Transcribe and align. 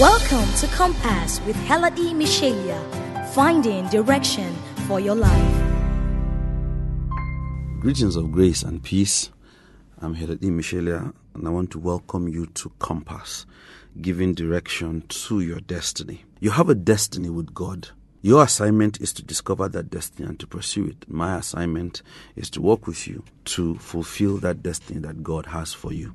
Welcome 0.00 0.52
to 0.56 0.66
Compass 0.66 1.40
with 1.46 1.56
Heladi 1.56 2.12
Michelia, 2.12 2.78
finding 3.28 3.88
direction 3.88 4.54
for 4.86 5.00
your 5.00 5.14
life. 5.14 5.62
Greetings 7.80 8.14
of 8.14 8.30
grace 8.30 8.62
and 8.62 8.82
peace. 8.82 9.30
I'm 10.02 10.14
Heladi 10.14 10.50
Michelia, 10.50 11.14
and 11.32 11.48
I 11.48 11.50
want 11.50 11.70
to 11.70 11.78
welcome 11.78 12.28
you 12.28 12.44
to 12.44 12.70
Compass, 12.78 13.46
giving 14.02 14.34
direction 14.34 15.00
to 15.08 15.40
your 15.40 15.60
destiny. 15.60 16.26
You 16.40 16.50
have 16.50 16.68
a 16.68 16.74
destiny 16.74 17.30
with 17.30 17.54
God. 17.54 17.88
Your 18.22 18.42
assignment 18.42 19.00
is 19.00 19.12
to 19.14 19.22
discover 19.22 19.68
that 19.68 19.90
destiny 19.90 20.28
and 20.28 20.40
to 20.40 20.46
pursue 20.46 20.86
it. 20.86 21.04
My 21.08 21.36
assignment 21.36 22.02
is 22.34 22.50
to 22.50 22.62
work 22.62 22.86
with 22.86 23.06
you 23.06 23.22
to 23.46 23.76
fulfill 23.76 24.38
that 24.38 24.62
destiny 24.62 25.00
that 25.00 25.22
God 25.22 25.46
has 25.46 25.72
for 25.72 25.92
you. 25.92 26.12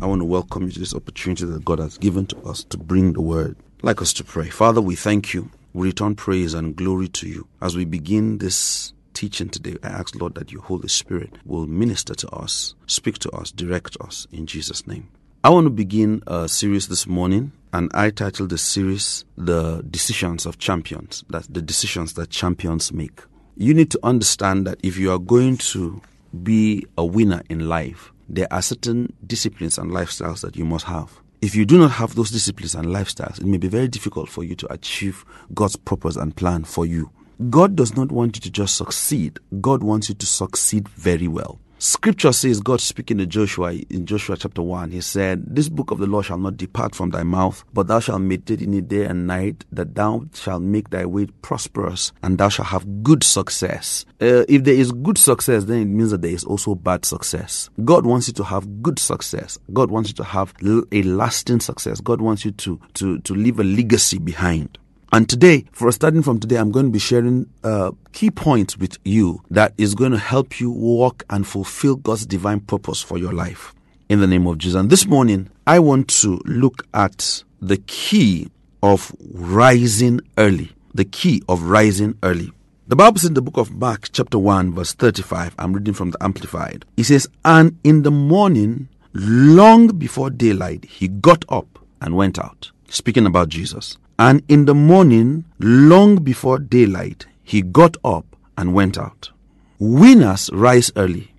I 0.00 0.06
want 0.06 0.20
to 0.20 0.26
welcome 0.26 0.64
you 0.64 0.72
to 0.72 0.78
this 0.80 0.94
opportunity 0.94 1.44
that 1.44 1.64
God 1.64 1.78
has 1.78 1.98
given 1.98 2.26
to 2.26 2.38
us 2.40 2.64
to 2.64 2.76
bring 2.78 3.12
the 3.12 3.20
word. 3.20 3.56
Like 3.82 4.02
us 4.02 4.12
to 4.14 4.24
pray. 4.24 4.48
Father, 4.48 4.80
we 4.80 4.96
thank 4.96 5.34
you. 5.34 5.50
We 5.72 5.88
return 5.88 6.16
praise 6.16 6.54
and 6.54 6.74
glory 6.74 7.08
to 7.08 7.28
you. 7.28 7.46
As 7.60 7.76
we 7.76 7.84
begin 7.84 8.38
this 8.38 8.92
teaching 9.12 9.48
today, 9.48 9.76
I 9.82 9.88
ask, 9.88 10.14
Lord, 10.14 10.34
that 10.34 10.52
your 10.52 10.62
Holy 10.62 10.88
Spirit 10.88 11.36
will 11.44 11.66
minister 11.66 12.14
to 12.14 12.28
us, 12.30 12.74
speak 12.86 13.18
to 13.20 13.30
us, 13.30 13.50
direct 13.52 13.96
us 14.00 14.26
in 14.32 14.46
Jesus' 14.46 14.86
name. 14.86 15.08
I 15.44 15.50
want 15.50 15.66
to 15.66 15.70
begin 15.70 16.22
a 16.26 16.48
series 16.48 16.88
this 16.88 17.06
morning, 17.06 17.52
and 17.76 17.90
I 17.92 18.08
titled 18.08 18.48
the 18.48 18.56
series 18.56 19.26
The 19.36 19.84
Decisions 19.90 20.46
of 20.46 20.58
Champions. 20.58 21.24
That's 21.28 21.46
the 21.48 21.60
decisions 21.60 22.14
that 22.14 22.30
champions 22.30 22.90
make. 22.90 23.20
You 23.54 23.74
need 23.74 23.90
to 23.90 24.00
understand 24.02 24.66
that 24.66 24.80
if 24.82 24.96
you 24.96 25.12
are 25.12 25.18
going 25.18 25.58
to 25.58 26.00
be 26.42 26.86
a 26.96 27.04
winner 27.04 27.42
in 27.50 27.68
life, 27.68 28.12
there 28.30 28.50
are 28.50 28.62
certain 28.62 29.12
disciplines 29.26 29.76
and 29.76 29.90
lifestyles 29.90 30.40
that 30.40 30.56
you 30.56 30.64
must 30.64 30.86
have. 30.86 31.20
If 31.42 31.54
you 31.54 31.66
do 31.66 31.78
not 31.78 31.90
have 31.90 32.14
those 32.14 32.30
disciplines 32.30 32.74
and 32.74 32.86
lifestyles, 32.86 33.40
it 33.40 33.46
may 33.46 33.58
be 33.58 33.68
very 33.68 33.88
difficult 33.88 34.30
for 34.30 34.42
you 34.42 34.54
to 34.54 34.72
achieve 34.72 35.26
God's 35.52 35.76
purpose 35.76 36.16
and 36.16 36.34
plan 36.34 36.64
for 36.64 36.86
you. 36.86 37.10
God 37.50 37.76
does 37.76 37.94
not 37.94 38.10
want 38.10 38.36
you 38.36 38.40
to 38.40 38.50
just 38.50 38.76
succeed, 38.76 39.38
God 39.60 39.82
wants 39.82 40.08
you 40.08 40.14
to 40.14 40.26
succeed 40.26 40.88
very 40.88 41.28
well. 41.28 41.60
Scripture 41.78 42.32
says, 42.32 42.60
God 42.60 42.80
speaking 42.80 43.18
to 43.18 43.26
Joshua 43.26 43.74
in 43.90 44.06
Joshua 44.06 44.38
chapter 44.38 44.62
1, 44.62 44.92
he 44.92 45.02
said, 45.02 45.44
This 45.54 45.68
book 45.68 45.90
of 45.90 45.98
the 45.98 46.06
law 46.06 46.22
shall 46.22 46.38
not 46.38 46.56
depart 46.56 46.94
from 46.94 47.10
thy 47.10 47.22
mouth, 47.22 47.64
but 47.74 47.86
thou 47.86 48.00
shalt 48.00 48.22
meditate 48.22 48.62
in 48.62 48.72
it 48.72 48.88
day 48.88 49.04
and 49.04 49.26
night, 49.26 49.66
that 49.72 49.94
thou 49.94 50.24
shalt 50.32 50.62
make 50.62 50.88
thy 50.88 51.04
way 51.04 51.26
prosperous, 51.42 52.12
and 52.22 52.38
thou 52.38 52.48
shalt 52.48 52.68
have 52.68 53.02
good 53.02 53.22
success. 53.22 54.06
Uh, 54.22 54.44
if 54.48 54.64
there 54.64 54.74
is 54.74 54.90
good 54.90 55.18
success, 55.18 55.64
then 55.64 55.82
it 55.82 55.84
means 55.84 56.12
that 56.12 56.22
there 56.22 56.30
is 56.30 56.44
also 56.44 56.74
bad 56.74 57.04
success. 57.04 57.68
God 57.84 58.06
wants 58.06 58.28
you 58.28 58.32
to 58.34 58.44
have 58.44 58.82
good 58.82 58.98
success. 58.98 59.58
God 59.74 59.90
wants 59.90 60.08
you 60.08 60.14
to 60.14 60.24
have 60.24 60.54
a 60.62 61.02
lasting 61.02 61.60
success. 61.60 62.00
God 62.00 62.22
wants 62.22 62.46
you 62.46 62.52
to, 62.52 62.80
to, 62.94 63.18
to 63.18 63.34
leave 63.34 63.60
a 63.60 63.64
legacy 63.64 64.18
behind. 64.18 64.78
And 65.12 65.28
today, 65.28 65.64
for 65.72 65.90
starting 65.92 66.22
from 66.22 66.40
today, 66.40 66.56
I'm 66.56 66.72
going 66.72 66.86
to 66.86 66.92
be 66.92 66.98
sharing 66.98 67.48
uh, 67.62 67.92
key 68.12 68.30
points 68.30 68.76
with 68.76 68.98
you 69.04 69.40
that 69.50 69.72
is 69.78 69.94
going 69.94 70.12
to 70.12 70.18
help 70.18 70.58
you 70.58 70.70
walk 70.70 71.24
and 71.30 71.46
fulfill 71.46 71.96
God's 71.96 72.26
divine 72.26 72.60
purpose 72.60 73.02
for 73.02 73.16
your 73.16 73.32
life. 73.32 73.72
In 74.08 74.20
the 74.20 74.26
name 74.26 74.46
of 74.46 74.58
Jesus. 74.58 74.78
And 74.78 74.90
this 74.90 75.06
morning, 75.06 75.50
I 75.66 75.78
want 75.78 76.08
to 76.20 76.40
look 76.44 76.86
at 76.92 77.44
the 77.60 77.76
key 77.76 78.50
of 78.82 79.14
rising 79.32 80.20
early. 80.38 80.72
The 80.94 81.04
key 81.04 81.42
of 81.48 81.62
rising 81.62 82.18
early. 82.22 82.52
The 82.88 82.96
Bible 82.96 83.18
says 83.18 83.28
in 83.28 83.34
the 83.34 83.42
book 83.42 83.56
of 83.56 83.72
Mark, 83.72 84.08
chapter 84.12 84.38
1, 84.38 84.72
verse 84.74 84.92
35, 84.92 85.54
I'm 85.58 85.72
reading 85.72 85.94
from 85.94 86.12
the 86.12 86.22
Amplified. 86.22 86.84
It 86.96 87.04
says, 87.04 87.28
And 87.44 87.78
in 87.82 88.02
the 88.02 88.12
morning, 88.12 88.88
long 89.12 89.88
before 89.88 90.30
daylight, 90.30 90.84
he 90.84 91.08
got 91.08 91.44
up 91.48 91.78
and 92.00 92.16
went 92.16 92.38
out. 92.38 92.70
Speaking 92.88 93.26
about 93.26 93.48
Jesus. 93.48 93.98
And 94.18 94.42
in 94.48 94.64
the 94.64 94.74
morning, 94.74 95.44
long 95.58 96.16
before 96.16 96.58
daylight, 96.58 97.26
he 97.42 97.62
got 97.62 97.96
up 98.04 98.24
and 98.56 98.72
went 98.72 98.96
out. 98.96 99.30
Winners 99.78 100.50
rise 100.52 100.90
early. 100.96 101.32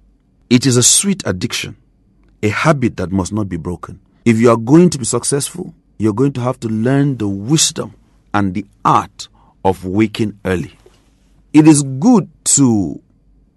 It 0.50 0.66
is 0.66 0.78
a 0.78 0.84
sweet 0.84 1.24
addiction, 1.26 1.76
a 2.44 2.50
habit 2.50 2.98
that 2.98 3.12
must 3.12 3.34
not 3.34 3.50
be 3.50 3.58
broken. 3.58 4.00
If 4.26 4.38
you 4.38 4.52
are 4.52 4.58
going 4.58 4.90
to 4.92 5.00
be 5.00 5.06
successful, 5.06 5.74
you're 5.98 6.14
going 6.14 6.34
to 6.34 6.42
have 6.42 6.60
to 6.60 6.68
learn 6.68 7.18
the 7.18 7.28
wisdom 7.28 7.96
and 8.34 8.54
the 8.54 8.66
art 8.86 9.28
of 9.66 9.84
waking 9.84 10.40
early. 10.46 10.78
It 11.54 11.68
is 11.68 11.82
good 11.82 12.30
to, 12.56 13.02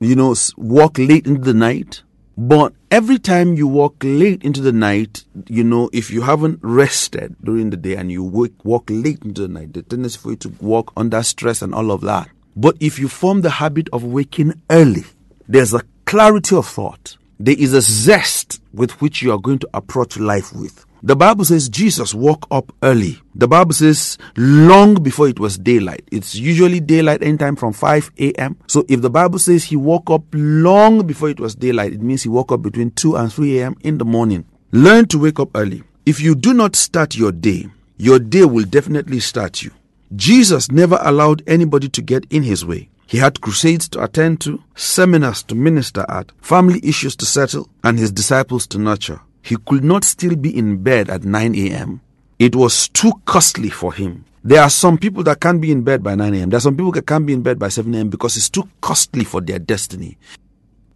you 0.00 0.16
know, 0.16 0.34
walk 0.56 0.96
late 0.98 1.26
into 1.26 1.42
the 1.42 1.54
night, 1.54 2.02
but 2.38 2.72
every 2.90 3.18
time 3.18 3.54
you 3.54 3.66
walk 3.68 3.96
late 4.02 4.42
into 4.42 4.60
the 4.60 4.72
night, 4.72 5.24
you 5.48 5.62
know, 5.62 5.88
if 5.92 6.10
you 6.10 6.22
haven't 6.22 6.58
rested 6.62 7.36
during 7.42 7.70
the 7.70 7.76
day 7.76 7.94
and 7.96 8.10
you 8.10 8.22
walk 8.24 8.84
late 8.88 9.22
into 9.22 9.42
the 9.42 9.48
night, 9.48 9.72
the 9.72 9.82
tendency 9.82 10.18
for 10.18 10.30
you 10.30 10.36
to 10.36 10.48
walk 10.60 10.92
under 10.96 11.22
stress 11.22 11.62
and 11.62 11.74
all 11.74 11.90
of 11.90 12.00
that. 12.02 12.28
But 12.56 12.76
if 12.80 12.98
you 12.98 13.08
form 13.08 13.42
the 13.42 13.50
habit 13.50 13.88
of 13.92 14.02
waking 14.04 14.60
early, 14.70 15.04
there's 15.48 15.72
a 15.72 15.82
clarity 16.04 16.56
of 16.56 16.66
thought. 16.66 17.16
There 17.38 17.56
is 17.56 17.72
a 17.72 17.80
zest 17.80 18.60
with 18.74 19.00
which 19.00 19.22
you 19.22 19.32
are 19.32 19.38
going 19.38 19.60
to 19.60 19.68
approach 19.72 20.18
life 20.18 20.52
with. 20.52 20.84
The 21.02 21.16
Bible 21.16 21.46
says 21.46 21.70
Jesus 21.70 22.12
woke 22.12 22.46
up 22.50 22.72
early. 22.82 23.20
The 23.34 23.48
Bible 23.48 23.72
says 23.72 24.18
long 24.36 25.02
before 25.02 25.28
it 25.28 25.40
was 25.40 25.56
daylight. 25.56 26.06
It's 26.12 26.34
usually 26.34 26.78
daylight 26.78 27.22
anytime 27.22 27.56
from 27.56 27.72
5 27.72 28.12
a.m. 28.18 28.58
So 28.66 28.84
if 28.88 29.00
the 29.00 29.08
Bible 29.08 29.38
says 29.38 29.64
he 29.64 29.76
woke 29.76 30.10
up 30.10 30.24
long 30.32 31.06
before 31.06 31.30
it 31.30 31.40
was 31.40 31.54
daylight, 31.54 31.94
it 31.94 32.02
means 32.02 32.22
he 32.22 32.28
woke 32.28 32.52
up 32.52 32.60
between 32.60 32.90
2 32.90 33.16
and 33.16 33.32
3 33.32 33.60
a.m. 33.60 33.76
in 33.80 33.96
the 33.96 34.04
morning. 34.04 34.44
Learn 34.72 35.06
to 35.06 35.18
wake 35.18 35.40
up 35.40 35.48
early. 35.54 35.82
If 36.04 36.20
you 36.20 36.34
do 36.34 36.52
not 36.52 36.76
start 36.76 37.16
your 37.16 37.32
day, 37.32 37.68
your 37.96 38.18
day 38.18 38.44
will 38.44 38.64
definitely 38.64 39.20
start 39.20 39.62
you. 39.62 39.70
Jesus 40.14 40.70
never 40.70 40.98
allowed 41.00 41.42
anybody 41.46 41.88
to 41.88 42.02
get 42.02 42.26
in 42.30 42.42
his 42.42 42.64
way. 42.64 42.90
He 43.06 43.18
had 43.18 43.40
crusades 43.40 43.88
to 43.90 44.02
attend 44.04 44.40
to, 44.42 44.62
seminars 44.74 45.42
to 45.44 45.54
minister 45.54 46.04
at, 46.08 46.30
family 46.42 46.80
issues 46.82 47.16
to 47.16 47.26
settle, 47.26 47.68
and 47.82 47.98
his 47.98 48.12
disciples 48.12 48.66
to 48.68 48.78
nurture. 48.78 49.20
He 49.42 49.56
could 49.66 49.84
not 49.84 50.04
still 50.04 50.36
be 50.36 50.56
in 50.56 50.82
bed 50.82 51.10
at 51.10 51.24
9 51.24 51.54
a.m. 51.54 52.00
It 52.38 52.56
was 52.56 52.88
too 52.88 53.12
costly 53.24 53.70
for 53.70 53.92
him. 53.92 54.24
There 54.42 54.62
are 54.62 54.70
some 54.70 54.96
people 54.96 55.22
that 55.24 55.40
can't 55.40 55.60
be 55.60 55.70
in 55.70 55.82
bed 55.82 56.02
by 56.02 56.14
9 56.14 56.34
a.m. 56.34 56.50
There 56.50 56.56
are 56.56 56.62
some 56.62 56.76
people 56.76 56.92
that 56.92 57.06
can't 57.06 57.26
be 57.26 57.34
in 57.34 57.42
bed 57.42 57.58
by 57.58 57.68
7 57.68 57.94
a.m. 57.94 58.08
because 58.08 58.36
it's 58.36 58.48
too 58.48 58.68
costly 58.80 59.24
for 59.24 59.40
their 59.42 59.58
destiny. 59.58 60.16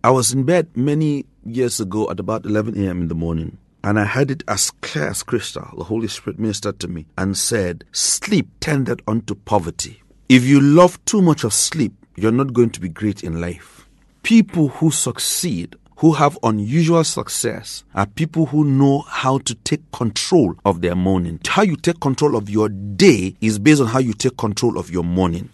I 0.03 0.11
was 0.11 0.33
in 0.33 0.45
bed 0.45 0.69
many 0.75 1.27
years 1.45 1.81
ago 1.81 2.11
at 2.11 2.21
about 2.21 2.47
11 2.47 2.79
a.m. 2.83 3.03
in 3.03 3.09
the 3.09 3.15
morning, 3.15 3.59
and 3.83 4.01
I 4.01 4.05
heard 4.05 4.31
it 4.31 4.43
as 4.49 4.71
clear 4.71 5.09
as 5.09 5.23
crystal. 5.23 5.69
The 5.77 5.85
Holy 5.85 6.09
Spirit 6.09 6.39
ministered 6.39 6.81
to 6.81 6.89
me 6.89 7.07
and 7.19 7.37
said, 7.37 7.85
Sleep 7.93 8.49
tended 8.61 9.03
unto 9.07 9.35
poverty. 9.35 10.03
If 10.29 10.45
you 10.45 10.61
love 10.61 11.03
too 11.05 11.21
much 11.21 11.45
of 11.45 11.53
sleep, 11.53 11.93
you're 12.17 12.33
not 12.33 12.55
going 12.55 12.71
to 12.71 12.81
be 12.81 12.89
great 12.89 13.23
in 13.23 13.41
life. 13.41 13.87
People 14.23 14.69
who 14.69 14.91
succeed 14.91 15.77
who 15.97 16.13
have 16.13 16.39
unusual 16.43 17.05
success 17.05 17.85
are 17.95 18.07
people 18.07 18.47
who 18.47 18.65
know 18.65 19.01
how 19.09 19.39
to 19.39 19.55
take 19.55 19.91
control 19.93 20.55
of 20.65 20.81
their 20.81 20.95
morning. 20.95 21.41
How 21.47 21.63
you 21.63 21.77
take 21.77 22.01
control 22.01 22.37
of 22.37 22.51
your 22.51 22.69
day 22.69 23.37
is 23.41 23.59
based 23.59 23.81
on 23.81 23.87
how 23.89 24.01
you 24.01 24.13
take 24.13 24.37
control 24.37 24.79
of 24.79 24.91
your 24.91 25.05
morning. 25.05 25.51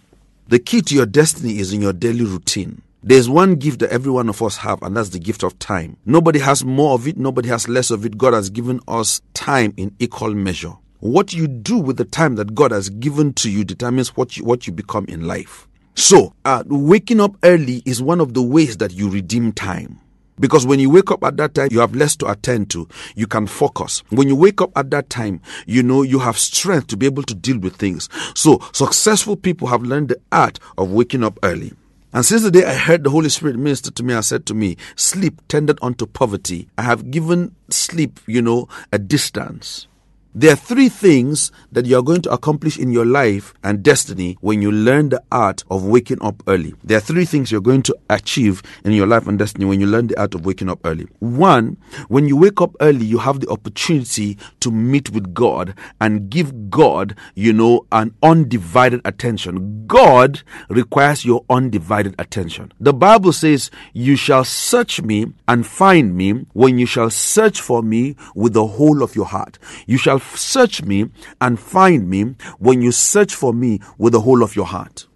The 0.47 0.59
key 0.59 0.81
to 0.81 0.95
your 0.95 1.05
destiny 1.05 1.59
is 1.59 1.71
in 1.73 1.81
your 1.81 1.93
daily 1.93 2.25
routine. 2.25 2.81
There's 3.03 3.29
one 3.29 3.55
gift 3.55 3.79
that 3.79 3.91
every 3.91 4.11
one 4.11 4.29
of 4.29 4.41
us 4.43 4.57
have, 4.57 4.83
and 4.83 4.95
that's 4.95 5.09
the 5.09 5.19
gift 5.19 5.43
of 5.43 5.57
time. 5.57 5.97
Nobody 6.05 6.39
has 6.39 6.63
more 6.63 6.93
of 6.93 7.07
it, 7.07 7.17
nobody 7.17 7.49
has 7.49 7.67
less 7.67 7.89
of 7.89 8.05
it. 8.05 8.17
God 8.17 8.33
has 8.33 8.49
given 8.49 8.79
us 8.87 9.21
time 9.33 9.73
in 9.77 9.95
equal 9.97 10.35
measure. 10.35 10.73
What 10.99 11.33
you 11.33 11.47
do 11.47 11.77
with 11.77 11.97
the 11.97 12.05
time 12.05 12.35
that 12.35 12.53
God 12.53 12.69
has 12.69 12.89
given 12.89 13.33
to 13.33 13.49
you 13.49 13.63
determines 13.63 14.15
what 14.15 14.37
you, 14.37 14.43
what 14.43 14.67
you 14.67 14.73
become 14.73 15.05
in 15.07 15.25
life. 15.25 15.67
So, 15.95 16.33
uh, 16.45 16.63
waking 16.67 17.19
up 17.19 17.35
early 17.43 17.81
is 17.85 18.03
one 18.03 18.21
of 18.21 18.35
the 18.35 18.41
ways 18.43 18.77
that 18.77 18.91
you 18.93 19.09
redeem 19.09 19.51
time. 19.51 19.99
Because 20.41 20.65
when 20.65 20.79
you 20.79 20.89
wake 20.89 21.11
up 21.11 21.23
at 21.23 21.37
that 21.37 21.53
time, 21.53 21.69
you 21.71 21.79
have 21.79 21.95
less 21.95 22.17
to 22.17 22.29
attend 22.29 22.69
to. 22.71 22.87
You 23.15 23.27
can 23.27 23.47
focus. 23.47 24.03
When 24.09 24.27
you 24.27 24.35
wake 24.35 24.59
up 24.59 24.71
at 24.75 24.89
that 24.91 25.09
time, 25.09 25.39
you 25.65 25.83
know, 25.83 26.01
you 26.01 26.19
have 26.19 26.37
strength 26.37 26.87
to 26.87 26.97
be 26.97 27.05
able 27.05 27.23
to 27.23 27.33
deal 27.33 27.59
with 27.59 27.77
things. 27.77 28.09
So 28.35 28.59
successful 28.73 29.37
people 29.37 29.69
have 29.69 29.83
learned 29.83 30.09
the 30.09 30.19
art 30.31 30.59
of 30.77 30.91
waking 30.91 31.23
up 31.23 31.39
early. 31.43 31.71
And 32.13 32.25
since 32.25 32.41
the 32.41 32.51
day 32.51 32.65
I 32.65 32.73
heard 32.73 33.05
the 33.05 33.09
Holy 33.09 33.29
Spirit 33.29 33.55
minister 33.57 33.89
to 33.91 34.03
me, 34.03 34.13
I 34.13 34.19
said 34.19 34.45
to 34.47 34.53
me, 34.53 34.75
sleep 34.97 35.39
tended 35.47 35.79
unto 35.81 36.05
poverty. 36.05 36.67
I 36.77 36.81
have 36.81 37.09
given 37.09 37.55
sleep, 37.69 38.19
you 38.27 38.41
know, 38.41 38.67
a 38.91 38.99
distance. 38.99 39.87
There 40.33 40.53
are 40.53 40.55
three 40.55 40.87
things 40.87 41.51
that 41.73 41.85
you 41.85 41.99
are 41.99 42.01
going 42.01 42.21
to 42.21 42.31
accomplish 42.31 42.79
in 42.79 42.89
your 42.89 43.05
life 43.05 43.53
and 43.65 43.83
destiny 43.83 44.37
when 44.39 44.61
you 44.61 44.71
learn 44.71 45.09
the 45.09 45.21
art 45.29 45.65
of 45.69 45.85
waking 45.85 46.21
up 46.21 46.41
early. 46.47 46.73
There 46.85 46.97
are 46.97 47.01
three 47.01 47.25
things 47.25 47.51
you're 47.51 47.59
going 47.59 47.83
to 47.83 47.97
achieve 48.09 48.63
in 48.85 48.93
your 48.93 49.07
life 49.07 49.27
and 49.27 49.37
destiny 49.37 49.65
when 49.65 49.81
you 49.81 49.87
learn 49.87 50.07
the 50.07 50.17
art 50.17 50.33
of 50.33 50.45
waking 50.45 50.69
up 50.69 50.79
early. 50.85 51.05
One, 51.19 51.75
when 52.07 52.29
you 52.29 52.37
wake 52.37 52.61
up 52.61 52.77
early, 52.79 53.05
you 53.05 53.17
have 53.17 53.41
the 53.41 53.49
opportunity 53.49 54.37
to 54.61 54.71
meet 54.71 55.09
with 55.09 55.33
God 55.33 55.75
and 55.99 56.29
give 56.29 56.69
God, 56.69 57.13
you 57.35 57.51
know, 57.51 57.85
an 57.91 58.15
undivided 58.23 59.01
attention. 59.03 59.85
God 59.85 60.43
requires 60.69 61.25
your 61.25 61.43
undivided 61.49 62.15
attention. 62.19 62.71
The 62.79 62.93
Bible 62.93 63.33
says, 63.33 63.69
You 63.91 64.15
shall 64.15 64.45
search 64.45 65.01
me 65.01 65.33
and 65.49 65.67
find 65.67 66.15
me 66.15 66.45
when 66.53 66.79
you 66.79 66.85
shall 66.85 67.09
search 67.09 67.59
for 67.59 67.83
me 67.83 68.15
with 68.33 68.53
the 68.53 68.65
whole 68.65 69.03
of 69.03 69.13
your 69.13 69.25
heart. 69.25 69.59
You 69.85 69.97
shall 69.97 70.20
search 70.35 70.83
me 70.83 71.09
and 71.39 71.59
find 71.59 72.09
me 72.09 72.35
when 72.59 72.81
you 72.81 72.91
search 72.91 73.33
for 73.35 73.53
me 73.53 73.79
with 73.97 74.13
the 74.13 74.21
whole 74.21 74.43
of 74.43 74.55
your 74.55 74.65
heart. 74.65 75.07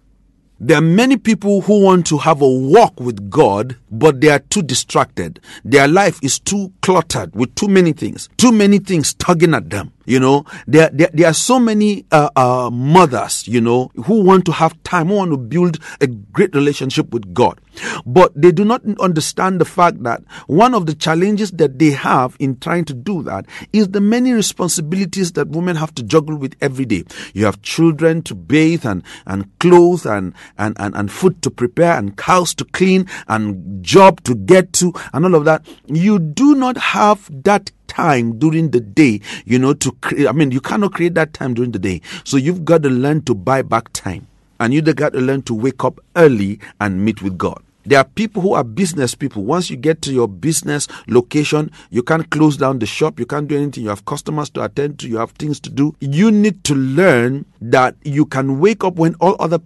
There 0.58 0.78
are 0.78 0.82
many 0.82 1.18
people 1.18 1.60
who 1.60 1.82
want 1.82 2.06
to 2.06 2.16
have 2.16 2.40
a 2.40 2.48
walk 2.48 2.98
with 2.98 3.28
God, 3.28 3.76
but 3.90 4.22
they 4.22 4.30
are 4.30 4.38
too 4.38 4.62
distracted. 4.62 5.38
Their 5.64 5.86
life 5.86 6.18
is 6.22 6.38
too 6.38 6.72
cluttered 6.80 7.36
with 7.36 7.54
too 7.54 7.68
many 7.68 7.92
things, 7.92 8.30
too 8.38 8.52
many 8.52 8.78
things 8.78 9.12
tugging 9.12 9.52
at 9.52 9.68
them. 9.68 9.92
You 10.06 10.20
know, 10.20 10.44
there, 10.66 10.88
there, 10.92 11.10
there 11.12 11.28
are 11.28 11.34
so 11.34 11.58
many 11.58 12.06
uh, 12.12 12.30
uh, 12.36 12.70
mothers, 12.72 13.46
you 13.48 13.60
know, 13.60 13.90
who 14.04 14.22
want 14.22 14.44
to 14.46 14.52
have 14.52 14.80
time, 14.84 15.08
who 15.08 15.16
want 15.16 15.32
to 15.32 15.36
build 15.36 15.78
a 16.00 16.06
great 16.06 16.54
relationship 16.54 17.12
with 17.12 17.34
God. 17.34 17.60
But 18.06 18.32
they 18.40 18.52
do 18.52 18.64
not 18.64 18.82
understand 19.00 19.60
the 19.60 19.64
fact 19.64 20.02
that 20.04 20.22
one 20.46 20.74
of 20.74 20.86
the 20.86 20.94
challenges 20.94 21.50
that 21.52 21.78
they 21.78 21.90
have 21.90 22.36
in 22.38 22.58
trying 22.58 22.84
to 22.86 22.94
do 22.94 23.22
that 23.24 23.46
is 23.72 23.88
the 23.88 24.00
many 24.00 24.32
responsibilities 24.32 25.32
that 25.32 25.48
women 25.48 25.76
have 25.76 25.94
to 25.96 26.02
juggle 26.02 26.36
with 26.36 26.54
every 26.60 26.84
day. 26.84 27.04
You 27.34 27.44
have 27.44 27.62
children 27.62 28.22
to 28.22 28.34
bathe 28.34 28.86
and, 28.86 29.02
and 29.26 29.58
clothe 29.58 30.06
and, 30.06 30.34
and, 30.56 30.76
and, 30.78 30.94
and 30.94 31.10
food 31.10 31.42
to 31.42 31.50
prepare 31.50 31.98
and 31.98 32.16
cows 32.16 32.54
to 32.54 32.64
clean 32.64 33.06
and 33.28 33.82
job 33.84 34.22
to 34.24 34.34
get 34.34 34.72
to 34.74 34.92
and 35.12 35.24
all 35.24 35.34
of 35.34 35.44
that. 35.44 35.66
You 35.86 36.18
do 36.18 36.54
not 36.54 36.76
have 36.76 37.28
that 37.44 37.72
time 37.96 38.38
during 38.38 38.70
the 38.70 38.80
day, 38.80 39.20
you 39.46 39.58
know, 39.58 39.72
to 39.72 39.92
create, 40.02 40.28
I 40.28 40.32
mean, 40.32 40.50
you 40.50 40.60
cannot 40.60 40.92
create 40.92 41.14
that 41.14 41.32
time 41.32 41.54
during 41.54 41.72
the 41.72 41.78
day. 41.78 42.02
So 42.24 42.36
you've 42.36 42.64
got 42.64 42.82
to 42.82 42.90
learn 42.90 43.22
to 43.22 43.34
buy 43.34 43.62
back 43.62 43.90
time. 43.94 44.26
And 44.60 44.74
you've 44.74 44.94
got 44.96 45.14
to 45.14 45.20
learn 45.20 45.42
to 45.42 45.54
wake 45.54 45.82
up 45.82 45.98
early 46.14 46.60
and 46.80 47.04
meet 47.04 47.22
with 47.22 47.38
God. 47.38 47.62
There 47.86 47.98
are 47.98 48.04
people 48.04 48.42
who 48.42 48.52
are 48.52 48.64
business 48.64 49.14
people. 49.14 49.44
Once 49.44 49.70
you 49.70 49.76
get 49.76 50.02
to 50.02 50.12
your 50.12 50.28
business 50.28 50.88
location, 51.06 51.70
you 51.90 52.02
can't 52.02 52.28
close 52.30 52.56
down 52.56 52.80
the 52.80 52.86
shop. 52.86 53.18
You 53.18 53.26
can't 53.26 53.48
do 53.48 53.56
anything. 53.56 53.84
You 53.84 53.90
have 53.90 54.04
customers 54.04 54.50
to 54.50 54.64
attend 54.64 54.98
to. 54.98 55.08
You 55.08 55.18
have 55.18 55.30
things 55.32 55.60
to 55.60 55.70
do. 55.70 55.94
You 56.00 56.30
need 56.30 56.64
to 56.64 56.74
learn 56.74 57.46
that 57.60 57.94
you 58.02 58.26
can 58.26 58.58
wake 58.60 58.82
up 58.82 58.96
when 58.96 59.14
all 59.20 59.36
other 59.38 59.60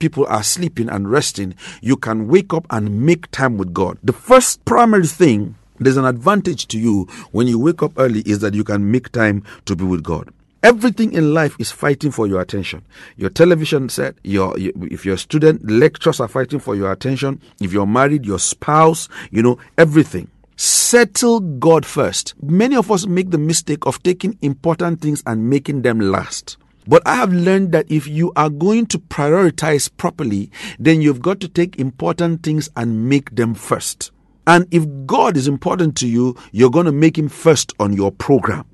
people 0.00 0.26
are 0.26 0.42
sleeping 0.42 0.88
and 0.88 1.10
resting. 1.10 1.54
You 1.80 1.96
can 1.96 2.26
wake 2.28 2.52
up 2.52 2.66
and 2.70 3.06
make 3.06 3.30
time 3.30 3.56
with 3.56 3.72
God. 3.72 3.98
The 4.02 4.12
first 4.12 4.64
primary 4.64 5.06
thing 5.06 5.54
there's 5.80 5.96
an 5.96 6.04
advantage 6.04 6.68
to 6.68 6.78
you 6.78 7.06
when 7.32 7.46
you 7.46 7.58
wake 7.58 7.82
up 7.82 7.92
early 7.96 8.20
is 8.20 8.38
that 8.40 8.54
you 8.54 8.64
can 8.64 8.90
make 8.90 9.10
time 9.12 9.42
to 9.64 9.74
be 9.74 9.84
with 9.84 10.02
God. 10.02 10.32
Everything 10.62 11.14
in 11.14 11.32
life 11.32 11.56
is 11.58 11.72
fighting 11.72 12.10
for 12.10 12.26
your 12.26 12.42
attention. 12.42 12.82
Your 13.16 13.30
television 13.30 13.88
set, 13.88 14.14
your, 14.22 14.54
if 14.58 15.06
you're 15.06 15.14
a 15.14 15.18
student, 15.18 15.68
lectures 15.68 16.20
are 16.20 16.28
fighting 16.28 16.58
for 16.60 16.76
your 16.76 16.92
attention. 16.92 17.40
If 17.60 17.72
you're 17.72 17.86
married, 17.86 18.26
your 18.26 18.38
spouse, 18.38 19.08
you 19.30 19.42
know, 19.42 19.58
everything. 19.78 20.28
Settle 20.56 21.40
God 21.40 21.86
first. 21.86 22.34
Many 22.42 22.76
of 22.76 22.90
us 22.90 23.06
make 23.06 23.30
the 23.30 23.38
mistake 23.38 23.86
of 23.86 24.02
taking 24.02 24.36
important 24.42 25.00
things 25.00 25.22
and 25.24 25.48
making 25.48 25.80
them 25.80 25.98
last. 25.98 26.58
But 26.86 27.06
I 27.06 27.14
have 27.14 27.32
learned 27.32 27.72
that 27.72 27.90
if 27.90 28.06
you 28.06 28.30
are 28.36 28.50
going 28.50 28.84
to 28.86 28.98
prioritize 28.98 29.90
properly, 29.96 30.50
then 30.78 31.00
you've 31.00 31.22
got 31.22 31.40
to 31.40 31.48
take 31.48 31.78
important 31.78 32.42
things 32.42 32.68
and 32.76 33.08
make 33.08 33.34
them 33.34 33.54
first. 33.54 34.10
And 34.50 34.66
if 34.72 34.84
God 35.06 35.36
is 35.36 35.46
important 35.46 35.96
to 35.98 36.08
you, 36.08 36.36
you're 36.50 36.72
going 36.72 36.86
to 36.86 36.90
make 36.90 37.16
him 37.16 37.28
first 37.28 37.72
on 37.78 37.92
your 37.92 38.10
program. 38.10 38.64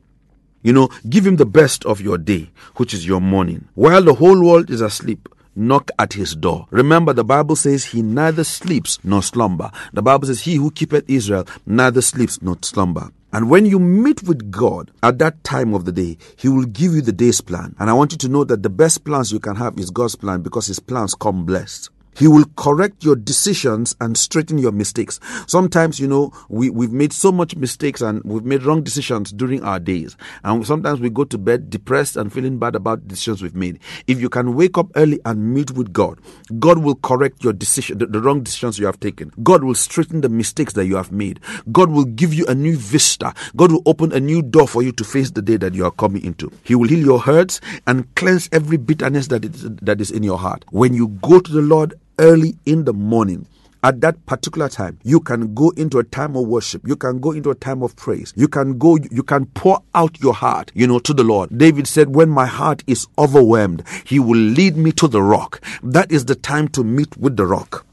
You 0.63 0.73
know, 0.73 0.89
give 1.07 1.27
him 1.27 1.37
the 1.37 1.45
best 1.45 1.85
of 1.85 2.01
your 2.01 2.17
day, 2.17 2.51
which 2.77 2.95
is 2.95 3.07
your 3.07 3.21
morning. 3.21 3.69
While 3.75 4.03
the 4.03 4.15
whole 4.15 4.43
world 4.43 4.71
is 4.71 4.81
asleep, 4.81 5.29
knock 5.55 5.91
at 5.99 6.15
his 6.15 6.35
door. 6.35 6.67
Remember, 6.71 7.13
the 7.13 7.25
Bible 7.25 7.57
says 7.57 7.85
he 7.85 8.01
neither 8.01 8.43
sleeps 8.43 8.99
nor 9.05 9.23
slumber. 9.23 9.71
The 9.93 10.01
Bible 10.01 10.29
says 10.29 10.41
he 10.41 10.55
who 10.55 10.71
keepeth 10.71 11.05
Israel 11.11 11.47
neither 11.67 12.01
sleeps 12.01 12.41
nor 12.41 12.57
slumber. 12.63 13.11
And 13.35 13.51
when 13.51 13.67
you 13.67 13.79
meet 13.79 14.23
with 14.23 14.51
God 14.51 14.91
at 15.03 15.19
that 15.19 15.45
time 15.45 15.75
of 15.75 15.85
the 15.85 15.93
day, 15.93 16.17
He 16.37 16.49
will 16.49 16.65
give 16.65 16.95
you 16.95 17.03
the 17.03 17.13
day's 17.13 17.43
plan. 17.43 17.77
And 17.79 17.91
I 17.91 17.93
want 17.93 18.13
you 18.13 18.19
to 18.19 18.29
know 18.31 18.45
that 18.45 18.63
the 18.63 18.71
best 18.71 19.05
plans 19.05 19.31
you 19.31 19.41
can 19.41 19.57
have 19.57 19.79
is 19.79 19.91
God's 19.91 20.17
plan 20.17 20.41
because 20.41 20.69
His 20.69 20.81
plans 20.81 21.15
come 21.15 21.45
blessed. 21.45 21.91
He 22.17 22.27
will 22.27 22.47
correct 22.57 23.05
your 23.05 23.17
decisions 23.17 23.95
and 24.01 24.17
straighten 24.17 24.59
your 24.59 24.73
mistakes. 24.73 25.21
Sometimes, 25.47 26.01
you 26.01 26.09
know, 26.09 26.33
we, 26.49 26.71
we've 26.71 26.93
made 26.93 27.13
so 27.13 27.31
much 27.31 27.57
mistakes 27.57 28.01
and 28.01 28.23
we've 28.25 28.45
made 28.45 28.63
wrong 28.63 28.83
decisions 28.83 29.33
during 29.33 29.63
our 29.63 29.79
days. 29.79 30.17
And 30.43 30.67
sometimes 30.67 31.01
we 31.01 31.11
go 31.11 31.25
to 31.25 31.37
bed 31.37 31.69
depressed 31.69 32.17
and 32.17 32.33
feeling 32.33 32.59
bad 32.59 32.75
about 32.75 33.07
decisions 33.07 33.43
we've 33.43 33.55
made. 33.55 33.81
If 34.07 34.21
you 34.21 34.31
can 34.31 34.55
wake 34.55 34.79
up 34.79 34.89
early 34.97 35.21
and 35.27 35.53
meet 35.53 35.73
with 35.73 35.93
God, 35.93 36.19
God 36.59 36.79
will 36.79 36.95
correct 36.95 37.45
your 37.45 37.53
decision, 37.53 37.99
the, 37.99 38.07
the 38.07 38.21
wrong 38.21 38.43
decisions 38.43 38.79
you 38.79 38.87
have 38.87 38.99
taken. 38.99 39.31
God 39.43 39.63
will 39.63 39.75
straighten 39.75 40.23
the 40.23 40.31
mistakes 40.31 40.73
that 40.73 40.87
you 40.87 40.97
have 40.97 41.13
made. 41.13 41.41
God 41.71 41.91
will 41.91 42.05
give 42.05 42.33
you 42.33 42.47
a 42.47 42.55
new 42.55 42.77
vista. 42.77 43.35
God 43.57 43.73
will 43.73 43.83
open 43.85 44.13
a 44.13 44.21
new 44.21 44.41
door 44.41 44.67
for 44.67 44.83
you 44.83 44.93
to 44.93 45.05
face 45.05 45.33
the 45.33 45.43
day 45.43 45.59
that 45.59 45.75
you 45.75 45.85
are 45.85 45.91
coming 45.91 46.25
into. 46.25 46.51
He 46.63 46.75
will 46.75 46.89
heal 46.89 47.05
your 47.05 47.21
hurts 47.21 47.61
and 47.87 48.13
cleanse 48.15 48.49
every 48.53 48.79
bitterness 48.79 49.29
that 49.29 49.45
is, 49.45 49.69
that 49.83 50.01
is 50.01 50.11
in 50.11 50.23
your 50.23 50.39
heart. 50.39 50.65
When 50.71 50.95
you 50.95 51.09
go 51.09 51.41
to 51.41 51.53
the 51.53 51.61
Lord 51.61 51.95
early 52.19 52.57
in 52.67 52.85
the 52.85 52.93
morning, 52.93 53.47
at 53.83 54.01
that 54.01 54.27
particular 54.27 54.69
time, 54.69 54.99
you 55.05 55.21
can 55.21 55.55
go 55.55 55.71
into 55.71 56.01
a 56.01 56.05
time 56.05 56.35
of 56.35 56.49
worship. 56.49 56.87
You 56.89 56.97
can 56.97 57.21
go 57.21 57.31
into 57.31 57.51
a 57.51 57.55
time 57.55 57.83
of 57.85 57.95
praise. 57.95 58.33
You 58.35 58.49
can 58.49 58.79
go, 58.79 58.97
you 58.97 59.23
can 59.23 59.47
pour 59.47 59.81
out 59.95 60.19
your 60.21 60.35
heart, 60.35 60.73
you 60.75 60.89
know, 60.89 60.99
to 60.99 61.15
the 61.15 61.23
Lord. 61.23 61.57
David 61.57 61.87
said, 61.87 62.15
When 62.15 62.29
my 62.29 62.47
heart 62.47 62.83
is 62.89 63.07
overwhelmed, 63.17 63.85
he 64.05 64.19
will 64.19 64.39
lead 64.39 64.77
me 64.77 64.91
to 64.93 65.07
the 65.07 65.23
rock. 65.23 65.61
That 65.85 66.11
is 66.11 66.25
the 66.25 66.35
time 66.35 66.67
to 66.69 66.83
meet 66.83 67.17
with 67.17 67.37
the 67.37 67.47
rock. 67.47 67.86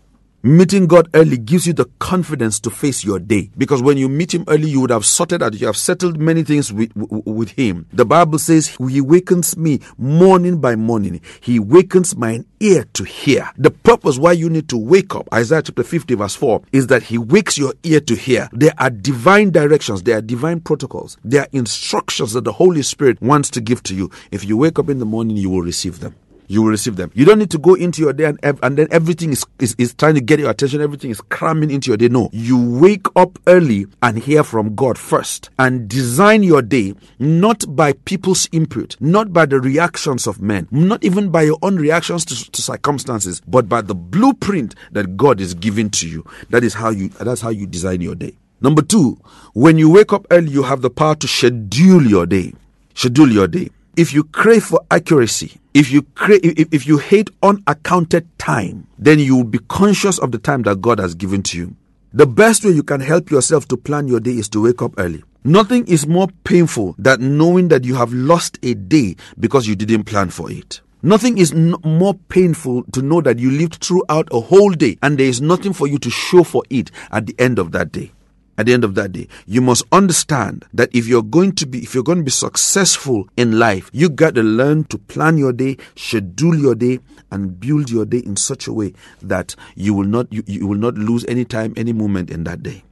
Meeting 0.45 0.87
God 0.87 1.07
early 1.13 1.37
gives 1.37 1.65
you 1.67 1.71
the 1.71 1.85
confidence 1.99 2.59
to 2.59 2.69
face 2.69 3.01
your 3.05 3.17
day. 3.17 3.49
Because 3.57 3.81
when 3.81 3.95
you 3.95 4.09
meet 4.09 4.33
Him 4.33 4.43
early, 4.49 4.69
you 4.69 4.81
would 4.81 4.89
have 4.89 5.05
sorted 5.05 5.41
out, 5.41 5.53
you 5.53 5.67
have 5.67 5.77
settled 5.77 6.19
many 6.19 6.43
things 6.43 6.73
with, 6.73 6.91
with 6.97 7.51
Him. 7.51 7.85
The 7.93 8.03
Bible 8.03 8.37
says, 8.39 8.67
He 8.67 8.99
wakens 8.99 9.55
me 9.55 9.79
morning 9.97 10.59
by 10.59 10.75
morning. 10.75 11.21
He 11.39 11.59
wakens 11.59 12.17
my 12.17 12.43
ear 12.59 12.83
to 12.91 13.05
hear. 13.05 13.51
The 13.57 13.71
purpose 13.71 14.17
why 14.17 14.33
you 14.33 14.49
need 14.49 14.67
to 14.67 14.77
wake 14.77 15.15
up, 15.15 15.29
Isaiah 15.33 15.61
chapter 15.61 15.81
50, 15.81 16.15
verse 16.15 16.35
4, 16.35 16.61
is 16.73 16.87
that 16.87 17.03
He 17.03 17.17
wakes 17.17 17.57
your 17.57 17.73
ear 17.83 18.01
to 18.01 18.13
hear. 18.13 18.49
There 18.51 18.73
are 18.79 18.89
divine 18.89 19.51
directions, 19.51 20.03
there 20.03 20.17
are 20.17 20.21
divine 20.21 20.59
protocols, 20.59 21.17
there 21.23 21.43
are 21.43 21.49
instructions 21.53 22.33
that 22.33 22.43
the 22.43 22.51
Holy 22.51 22.81
Spirit 22.81 23.21
wants 23.21 23.49
to 23.51 23.61
give 23.61 23.81
to 23.83 23.95
you. 23.95 24.11
If 24.29 24.43
you 24.43 24.57
wake 24.57 24.77
up 24.77 24.89
in 24.89 24.99
the 24.99 25.05
morning, 25.05 25.37
you 25.37 25.49
will 25.49 25.61
receive 25.61 26.01
them 26.01 26.15
you 26.47 26.61
will 26.61 26.69
receive 26.69 26.95
them. 26.95 27.11
You 27.13 27.25
don't 27.25 27.39
need 27.39 27.51
to 27.51 27.57
go 27.57 27.73
into 27.75 28.01
your 28.01 28.13
day 28.13 28.25
and, 28.25 28.39
and 28.43 28.77
then 28.77 28.87
everything 28.91 29.31
is, 29.31 29.45
is, 29.59 29.75
is 29.77 29.93
trying 29.93 30.15
to 30.15 30.21
get 30.21 30.39
your 30.39 30.49
attention, 30.49 30.81
everything 30.81 31.11
is 31.11 31.21
cramming 31.21 31.71
into 31.71 31.89
your 31.89 31.97
day. 31.97 32.09
No, 32.09 32.29
you 32.31 32.57
wake 32.79 33.07
up 33.15 33.39
early 33.47 33.85
and 34.01 34.17
hear 34.17 34.43
from 34.43 34.75
God 34.75 34.97
first 34.97 35.49
and 35.59 35.87
design 35.87 36.43
your 36.43 36.61
day 36.61 36.93
not 37.19 37.63
by 37.75 37.93
people's 37.93 38.47
input, 38.51 38.97
not 38.99 39.33
by 39.33 39.45
the 39.45 39.59
reactions 39.59 40.27
of 40.27 40.41
men, 40.41 40.67
not 40.71 41.03
even 41.03 41.29
by 41.29 41.43
your 41.43 41.57
own 41.61 41.75
reactions 41.77 42.25
to, 42.25 42.51
to 42.51 42.61
circumstances, 42.61 43.41
but 43.47 43.67
by 43.69 43.81
the 43.81 43.95
blueprint 43.95 44.75
that 44.91 45.17
God 45.17 45.39
is 45.39 45.53
giving 45.53 45.89
to 45.91 46.07
you. 46.07 46.25
That 46.49 46.63
is 46.63 46.73
how 46.73 46.89
you 46.89 47.09
that's 47.09 47.41
how 47.41 47.49
you 47.49 47.67
design 47.67 48.01
your 48.01 48.15
day. 48.15 48.35
Number 48.61 48.81
two, 48.81 49.19
when 49.53 49.77
you 49.77 49.89
wake 49.89 50.13
up 50.13 50.25
early, 50.31 50.49
you 50.49 50.63
have 50.63 50.81
the 50.81 50.89
power 50.89 51.15
to 51.15 51.27
schedule 51.27 52.03
your 52.03 52.25
day. 52.25 52.53
Schedule 52.93 53.29
your 53.31 53.47
day. 53.47 53.69
If 53.95 54.11
you 54.11 54.23
crave 54.23 54.63
for 54.63 54.79
accuracy, 54.89 55.59
if 55.75 55.91
you 55.91 56.03
if, 56.27 56.67
if 56.73 56.87
you 56.87 56.97
hate 56.97 57.29
unaccounted 57.43 58.27
time, 58.39 58.87
then 58.97 59.19
you 59.19 59.35
will 59.35 59.43
be 59.43 59.59
conscious 59.67 60.17
of 60.17 60.31
the 60.31 60.39
time 60.39 60.63
that 60.63 60.81
God 60.81 60.97
has 60.99 61.13
given 61.13 61.43
to 61.43 61.57
you. 61.59 61.75
The 62.11 62.25
best 62.25 62.65
way 62.65 62.71
you 62.71 62.81
can 62.81 63.01
help 63.01 63.29
yourself 63.29 63.67
to 63.67 63.77
plan 63.77 64.07
your 64.07 64.19
day 64.19 64.31
is 64.31 64.49
to 64.49 64.63
wake 64.63 64.81
up 64.81 64.95
early. 64.97 65.23
Nothing 65.43 65.85
is 65.87 66.07
more 66.07 66.27
painful 66.43 66.95
than 66.97 67.37
knowing 67.37 67.67
that 67.67 67.83
you 67.83 67.93
have 67.93 68.11
lost 68.13 68.57
a 68.63 68.73
day 68.73 69.15
because 69.39 69.67
you 69.67 69.75
didn't 69.75 70.05
plan 70.05 70.31
for 70.31 70.49
it. 70.51 70.81
Nothing 71.03 71.37
is 71.37 71.51
n- 71.51 71.75
more 71.83 72.15
painful 72.29 72.85
to 72.93 73.01
know 73.03 73.21
that 73.21 73.37
you 73.37 73.51
lived 73.51 73.75
throughout 73.83 74.27
a 74.31 74.39
whole 74.39 74.71
day 74.71 74.97
and 75.03 75.19
there 75.19 75.27
is 75.27 75.39
nothing 75.39 75.73
for 75.73 75.87
you 75.87 75.99
to 75.99 76.09
show 76.09 76.43
for 76.43 76.63
it 76.71 76.89
at 77.11 77.27
the 77.27 77.35
end 77.37 77.59
of 77.59 77.73
that 77.73 77.91
day 77.91 78.11
at 78.57 78.65
the 78.65 78.73
end 78.73 78.83
of 78.83 78.95
that 78.95 79.11
day 79.11 79.27
you 79.45 79.61
must 79.61 79.83
understand 79.91 80.65
that 80.73 80.89
if 80.93 81.07
you're 81.07 81.23
going 81.23 81.51
to 81.51 81.65
be 81.65 81.79
if 81.79 81.93
you're 81.93 82.03
going 82.03 82.17
to 82.19 82.23
be 82.23 82.31
successful 82.31 83.27
in 83.37 83.57
life 83.59 83.89
you 83.93 84.09
got 84.09 84.35
to 84.35 84.43
learn 84.43 84.83
to 84.85 84.97
plan 84.97 85.37
your 85.37 85.53
day 85.53 85.77
schedule 85.95 86.55
your 86.55 86.75
day 86.75 86.99
and 87.31 87.59
build 87.59 87.89
your 87.89 88.05
day 88.05 88.19
in 88.19 88.35
such 88.35 88.67
a 88.67 88.73
way 88.73 88.93
that 89.21 89.55
you 89.75 89.93
will 89.93 90.05
not 90.05 90.31
you, 90.31 90.43
you 90.45 90.67
will 90.67 90.77
not 90.77 90.95
lose 90.95 91.25
any 91.27 91.45
time 91.45 91.73
any 91.77 91.93
moment 91.93 92.29
in 92.29 92.43
that 92.43 92.61
day 92.61 92.83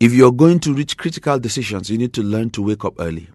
if 0.00 0.12
you're 0.12 0.32
going 0.32 0.60
to 0.60 0.72
reach 0.74 0.96
critical 0.96 1.38
decisions 1.38 1.90
you 1.90 1.98
need 1.98 2.12
to 2.12 2.22
learn 2.22 2.50
to 2.50 2.62
wake 2.62 2.84
up 2.84 2.94
early 2.98 3.28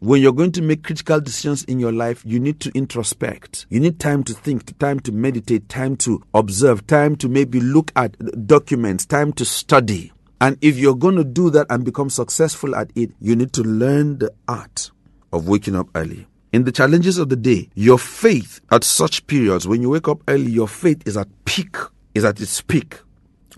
when 0.00 0.22
you're 0.22 0.32
going 0.32 0.52
to 0.52 0.62
make 0.62 0.84
critical 0.84 1.20
decisions 1.20 1.64
in 1.64 1.80
your 1.80 1.90
life, 1.90 2.22
you 2.24 2.38
need 2.38 2.60
to 2.60 2.70
introspect. 2.70 3.66
You 3.68 3.80
need 3.80 3.98
time 3.98 4.22
to 4.24 4.32
think, 4.32 4.78
time 4.78 5.00
to 5.00 5.10
meditate, 5.12 5.68
time 5.68 5.96
to 5.98 6.22
observe, 6.34 6.86
time 6.86 7.16
to 7.16 7.28
maybe 7.28 7.60
look 7.60 7.90
at 7.96 8.16
documents, 8.46 9.06
time 9.06 9.32
to 9.32 9.44
study. 9.44 10.12
And 10.40 10.56
if 10.60 10.76
you're 10.76 10.94
going 10.94 11.16
to 11.16 11.24
do 11.24 11.50
that 11.50 11.66
and 11.70 11.84
become 11.84 12.10
successful 12.10 12.76
at 12.76 12.90
it, 12.94 13.10
you 13.20 13.34
need 13.34 13.52
to 13.54 13.62
learn 13.62 14.18
the 14.18 14.32
art 14.46 14.90
of 15.32 15.48
waking 15.48 15.74
up 15.74 15.88
early. 15.94 16.26
In 16.52 16.64
the 16.64 16.72
challenges 16.72 17.18
of 17.18 17.28
the 17.28 17.36
day, 17.36 17.68
your 17.74 17.98
faith 17.98 18.60
at 18.70 18.84
such 18.84 19.26
periods, 19.26 19.68
when 19.68 19.82
you 19.82 19.90
wake 19.90 20.08
up 20.08 20.22
early, 20.28 20.50
your 20.50 20.68
faith 20.68 21.06
is 21.06 21.16
at 21.16 21.28
peak, 21.44 21.76
is 22.14 22.24
at 22.24 22.40
its 22.40 22.62
peak, 22.62 23.00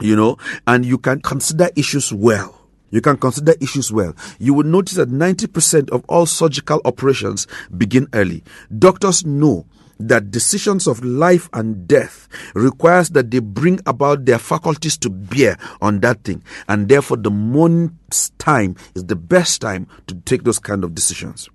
you 0.00 0.16
know, 0.16 0.36
and 0.66 0.84
you 0.84 0.98
can 0.98 1.20
consider 1.20 1.68
issues 1.76 2.12
well. 2.12 2.56
You 2.90 3.00
can 3.00 3.16
consider 3.18 3.54
issues 3.60 3.92
well. 3.92 4.14
You 4.40 4.54
will 4.54 4.64
notice 4.64 4.96
that 4.96 5.10
90% 5.10 5.90
of 5.90 6.04
all 6.08 6.26
surgical 6.26 6.80
operations 6.84 7.46
begin 7.76 8.08
early. 8.14 8.42
Doctors 8.76 9.24
know 9.24 9.66
that 10.00 10.30
decisions 10.30 10.86
of 10.86 11.04
life 11.04 11.48
and 11.52 11.86
death 11.86 12.28
requires 12.54 13.10
that 13.10 13.30
they 13.30 13.38
bring 13.38 13.80
about 13.86 14.24
their 14.24 14.38
faculties 14.38 14.96
to 14.98 15.10
bear 15.10 15.58
on 15.80 16.00
that 16.00 16.24
thing. 16.24 16.42
And 16.68 16.88
therefore 16.88 17.18
the 17.18 17.30
morning's 17.30 18.30
time 18.38 18.76
is 18.94 19.04
the 19.04 19.16
best 19.16 19.60
time 19.60 19.86
to 20.06 20.14
take 20.14 20.44
those 20.44 20.58
kind 20.58 20.84
of 20.84 20.94
decisions. 20.94 21.48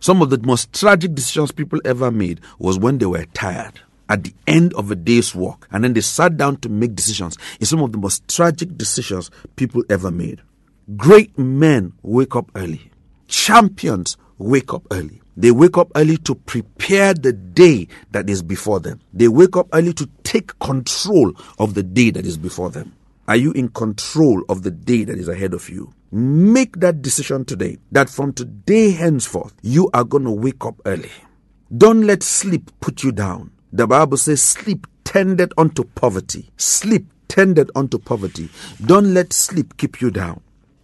Some 0.00 0.20
of 0.20 0.30
the 0.30 0.38
most 0.38 0.72
tragic 0.72 1.14
decisions 1.14 1.52
people 1.52 1.80
ever 1.84 2.10
made 2.10 2.40
was 2.58 2.78
when 2.78 2.98
they 2.98 3.06
were 3.06 3.24
tired 3.26 3.80
at 4.08 4.24
the 4.24 4.34
end 4.46 4.74
of 4.74 4.90
a 4.90 4.94
day's 4.94 5.34
work 5.34 5.66
and 5.70 5.82
then 5.82 5.94
they 5.94 6.02
sat 6.02 6.36
down 6.36 6.58
to 6.58 6.68
make 6.68 6.94
decisions. 6.94 7.38
Is 7.60 7.70
some 7.70 7.80
of 7.80 7.92
the 7.92 7.98
most 7.98 8.26
tragic 8.28 8.76
decisions 8.76 9.30
people 9.56 9.82
ever 9.88 10.10
made. 10.10 10.42
Great 10.96 11.38
men 11.38 11.92
wake 12.02 12.36
up 12.36 12.50
early. 12.56 12.90
Champions 13.28 14.18
wake 14.36 14.74
up 14.74 14.82
early 14.90 15.22
they 15.36 15.50
wake 15.50 15.76
up 15.76 15.90
early 15.96 16.16
to 16.18 16.34
prepare 16.34 17.12
the 17.14 17.32
day 17.32 17.88
that 18.12 18.30
is 18.30 18.42
before 18.42 18.80
them. 18.80 19.00
They 19.12 19.28
wake 19.28 19.56
up 19.56 19.68
early 19.72 19.92
to 19.94 20.08
take 20.22 20.58
control 20.60 21.32
of 21.58 21.74
the 21.74 21.82
day 21.82 22.10
that 22.10 22.24
is 22.24 22.36
before 22.36 22.70
them. 22.70 22.94
Are 23.26 23.36
you 23.36 23.52
in 23.52 23.68
control 23.70 24.42
of 24.48 24.62
the 24.62 24.70
day 24.70 25.04
that 25.04 25.18
is 25.18 25.28
ahead 25.28 25.54
of 25.54 25.68
you? 25.68 25.92
Make 26.12 26.80
that 26.80 27.02
decision 27.02 27.44
today 27.44 27.78
that 27.90 28.10
from 28.10 28.32
today 28.32 28.90
henceforth, 28.90 29.54
you 29.62 29.90
are 29.92 30.04
going 30.04 30.24
to 30.24 30.30
wake 30.30 30.64
up 30.64 30.80
early. 30.84 31.10
Don't 31.76 32.02
let 32.02 32.22
sleep 32.22 32.70
put 32.80 33.02
you 33.02 33.10
down. 33.10 33.50
The 33.72 33.86
Bible 33.86 34.18
says, 34.18 34.40
sleep 34.42 34.86
tended 35.02 35.52
unto 35.58 35.82
poverty. 35.82 36.50
Sleep 36.56 37.06
tended 37.26 37.70
unto 37.74 37.98
poverty. 37.98 38.50
Don't 38.84 39.14
let 39.14 39.32
sleep 39.32 39.76
keep 39.78 40.00
you 40.00 40.10
down. 40.12 40.40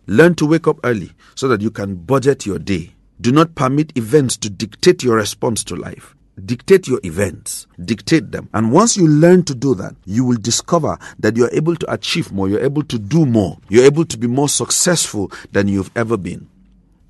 Learn 0.07 0.35
to 0.37 0.47
wake 0.47 0.66
up 0.66 0.80
early 0.83 1.12
so 1.37 1.47
that 1.47 1.61
you 1.61 1.71
can 1.71 1.95
budget 1.95 2.47
your 2.47 2.59
day 2.59 2.92
do 3.21 3.33
not 3.33 3.55
permit 3.55 3.97
events 3.97 4.37
to 4.39 4.50
dictate 4.50 5.03
your 5.03 5.17
response 5.17 5.62
to 5.65 5.77
life. 5.77 6.15
Dictate 6.43 6.89
your 6.89 7.00
events, 7.05 7.67
dictate 7.85 8.31
them. 8.33 8.49
And 8.55 8.73
once 8.73 8.97
you 8.97 9.07
learn 9.07 9.43
to 9.45 9.55
do 9.55 9.75
that, 9.75 9.95
you 10.07 10.25
will 10.25 10.39
discover 10.39 10.99
that 11.19 11.37
you're 11.37 11.50
able 11.53 11.77
to 11.77 11.93
achieve 11.93 12.33
more, 12.33 12.49
you're 12.49 12.65
able 12.65 12.83
to 12.85 12.99
do 12.99 13.27
more, 13.27 13.59
you're 13.69 13.85
able 13.85 14.07
to 14.07 14.17
be 14.17 14.27
more 14.27 14.49
successful 14.49 15.31
than 15.53 15.69
you've 15.69 15.91
ever 15.95 16.17
been. 16.17 16.49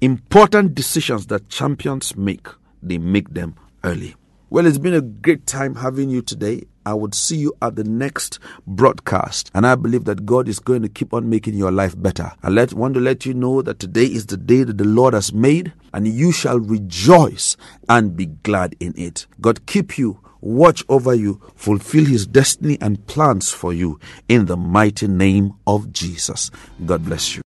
Important 0.00 0.74
decisions 0.74 1.26
that 1.26 1.48
champions 1.48 2.16
make, 2.16 2.48
they 2.82 2.98
make 2.98 3.32
them 3.34 3.54
early. 3.84 4.16
Well, 4.52 4.66
it's 4.66 4.78
been 4.78 4.94
a 4.94 5.00
great 5.00 5.46
time 5.46 5.76
having 5.76 6.10
you 6.10 6.22
today. 6.22 6.64
I 6.84 6.92
would 6.92 7.14
see 7.14 7.36
you 7.36 7.54
at 7.62 7.76
the 7.76 7.84
next 7.84 8.40
broadcast. 8.66 9.48
And 9.54 9.64
I 9.64 9.76
believe 9.76 10.06
that 10.06 10.26
God 10.26 10.48
is 10.48 10.58
going 10.58 10.82
to 10.82 10.88
keep 10.88 11.14
on 11.14 11.30
making 11.30 11.54
your 11.54 11.70
life 11.70 11.94
better. 11.96 12.32
I 12.42 12.48
let, 12.48 12.72
want 12.72 12.94
to 12.94 13.00
let 13.00 13.24
you 13.24 13.32
know 13.32 13.62
that 13.62 13.78
today 13.78 14.06
is 14.06 14.26
the 14.26 14.36
day 14.36 14.64
that 14.64 14.76
the 14.76 14.84
Lord 14.84 15.14
has 15.14 15.32
made, 15.32 15.72
and 15.94 16.08
you 16.08 16.32
shall 16.32 16.58
rejoice 16.58 17.56
and 17.88 18.16
be 18.16 18.26
glad 18.26 18.74
in 18.80 18.92
it. 18.96 19.28
God 19.40 19.66
keep 19.66 19.96
you 19.96 20.18
watch 20.40 20.82
over 20.88 21.14
you, 21.14 21.40
fulfill 21.54 22.06
his 22.06 22.26
destiny 22.26 22.76
and 22.80 23.06
plans 23.06 23.52
for 23.52 23.72
you 23.72 24.00
in 24.28 24.46
the 24.46 24.56
mighty 24.56 25.06
name 25.06 25.52
of 25.66 25.92
Jesus. 25.92 26.50
God 26.84 27.04
bless 27.04 27.36
you. 27.36 27.42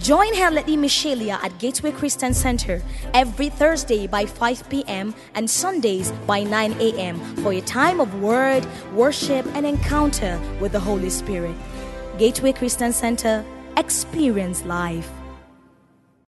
Join 0.00 0.32
Heladi 0.32 0.76
Michelia 0.78 1.42
at 1.42 1.58
Gateway 1.58 1.90
Christian 1.90 2.32
Center 2.32 2.80
every 3.14 3.48
Thursday 3.48 4.06
by 4.06 4.26
5 4.26 4.68
p.m. 4.70 5.14
and 5.34 5.50
Sundays 5.50 6.12
by 6.26 6.44
9 6.44 6.72
a.m. 6.80 7.18
for 7.42 7.52
a 7.52 7.60
time 7.60 8.00
of 8.00 8.22
word, 8.22 8.64
worship, 8.94 9.44
and 9.54 9.66
encounter 9.66 10.40
with 10.60 10.72
the 10.72 10.80
Holy 10.80 11.10
Spirit. 11.10 11.56
Gateway 12.16 12.52
Christian 12.52 12.92
Center, 12.92 13.44
experience 13.76 14.64
life. 14.64 15.10